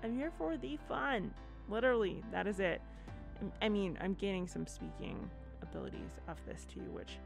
I'm 0.02 0.16
here 0.16 0.32
for 0.36 0.56
the 0.56 0.78
fun. 0.88 1.32
Literally, 1.68 2.24
that 2.32 2.46
is 2.46 2.58
it. 2.58 2.82
I 3.60 3.68
mean, 3.68 3.96
I'm 4.00 4.14
gaining 4.14 4.46
some 4.46 4.66
speaking 4.66 5.30
abilities 5.62 6.10
of 6.28 6.36
this 6.46 6.66
too, 6.72 6.84
which 6.92 7.18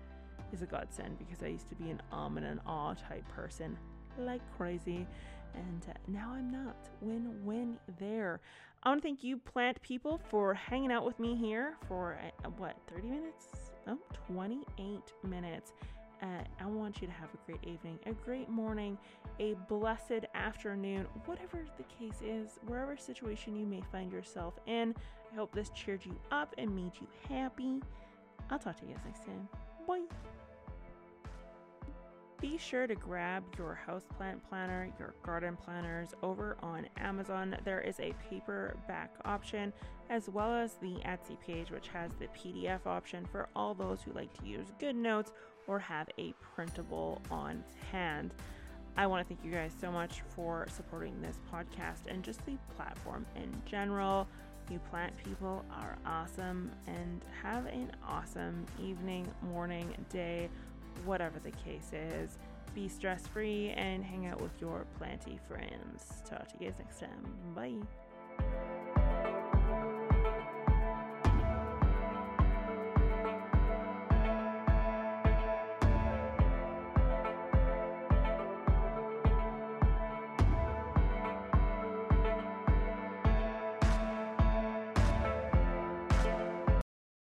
is 0.56 0.62
a 0.62 0.66
godsend 0.66 1.18
because 1.18 1.42
I 1.42 1.48
used 1.48 1.68
to 1.68 1.74
be 1.74 1.90
an 1.90 2.00
um 2.12 2.38
and 2.38 2.46
an 2.46 2.60
awe 2.66 2.94
type 2.94 3.28
person 3.28 3.76
like 4.18 4.40
crazy. 4.56 5.06
And 5.54 5.86
uh, 5.88 5.92
now 6.08 6.32
I'm 6.34 6.50
not. 6.50 6.76
Win 7.00 7.44
win 7.44 7.78
there. 7.98 8.40
I 8.82 8.90
want 8.90 9.02
to 9.02 9.08
thank 9.08 9.24
you, 9.24 9.36
plant 9.36 9.80
people, 9.82 10.20
for 10.30 10.54
hanging 10.54 10.92
out 10.92 11.04
with 11.04 11.18
me 11.18 11.34
here 11.34 11.74
for 11.88 12.18
uh, 12.44 12.48
what, 12.56 12.76
30 12.94 13.08
minutes? 13.08 13.46
Oh, 13.88 13.98
28 14.32 15.00
minutes. 15.24 15.72
Uh, 16.22 16.26
I 16.60 16.66
want 16.66 17.00
you 17.00 17.08
to 17.08 17.12
have 17.12 17.28
a 17.34 17.50
great 17.50 17.62
evening, 17.64 17.98
a 18.06 18.12
great 18.12 18.48
morning, 18.48 18.96
a 19.40 19.54
blessed 19.68 20.26
afternoon, 20.34 21.06
whatever 21.24 21.64
the 21.76 21.84
case 21.84 22.20
is, 22.22 22.58
wherever 22.66 22.96
situation 22.96 23.56
you 23.56 23.66
may 23.66 23.82
find 23.92 24.12
yourself 24.12 24.54
in. 24.66 24.94
I 25.32 25.36
hope 25.36 25.54
this 25.54 25.70
cheered 25.70 26.04
you 26.06 26.16
up 26.30 26.54
and 26.56 26.74
made 26.74 26.92
you 27.00 27.06
happy. 27.28 27.82
I'll 28.50 28.58
talk 28.58 28.78
to 28.80 28.86
you 28.86 28.94
guys 28.94 29.02
next 29.04 29.24
time. 29.24 29.48
Bye. 29.86 30.45
Be 32.38 32.58
sure 32.58 32.86
to 32.86 32.94
grab 32.94 33.44
your 33.56 33.78
houseplant 33.88 34.40
planner, 34.48 34.90
your 34.98 35.14
garden 35.22 35.56
planners 35.56 36.10
over 36.22 36.58
on 36.62 36.86
Amazon. 36.98 37.56
There 37.64 37.80
is 37.80 37.98
a 37.98 38.12
paperback 38.28 39.14
option 39.24 39.72
as 40.10 40.28
well 40.28 40.52
as 40.52 40.74
the 40.74 40.96
Etsy 41.06 41.40
page, 41.40 41.70
which 41.70 41.88
has 41.88 42.10
the 42.18 42.26
PDF 42.28 42.86
option 42.86 43.26
for 43.32 43.48
all 43.56 43.72
those 43.72 44.02
who 44.02 44.12
like 44.12 44.32
to 44.38 44.46
use 44.46 44.66
GoodNotes 44.78 45.32
or 45.66 45.78
have 45.78 46.08
a 46.18 46.34
printable 46.54 47.22
on 47.30 47.64
hand. 47.90 48.34
I 48.98 49.06
want 49.06 49.26
to 49.26 49.34
thank 49.34 49.44
you 49.44 49.50
guys 49.50 49.72
so 49.80 49.90
much 49.90 50.22
for 50.34 50.66
supporting 50.70 51.20
this 51.22 51.38
podcast 51.52 52.06
and 52.08 52.22
just 52.22 52.44
the 52.44 52.58
platform 52.76 53.24
in 53.34 53.50
general. 53.64 54.28
You 54.70 54.78
plant 54.90 55.12
people 55.24 55.64
are 55.70 55.96
awesome 56.04 56.70
and 56.86 57.24
have 57.42 57.66
an 57.66 57.92
awesome 58.06 58.66
evening, 58.82 59.26
morning, 59.42 59.94
day 60.10 60.50
whatever 61.04 61.38
the 61.38 61.50
case 61.50 61.92
is. 61.92 62.38
Be 62.74 62.88
stress 62.88 63.26
free 63.26 63.70
and 63.70 64.04
hang 64.04 64.26
out 64.26 64.40
with 64.40 64.52
your 64.60 64.86
planty 64.98 65.38
friends. 65.48 66.22
Talk 66.28 66.46
to 66.48 66.54
you 66.60 66.70
guys 66.70 66.78
next 66.78 67.00
time. 67.00 67.54
Bye. 67.54 68.05